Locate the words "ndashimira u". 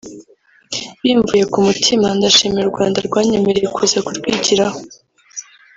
2.17-2.71